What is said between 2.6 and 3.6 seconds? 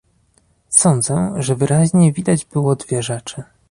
dwie rzeczy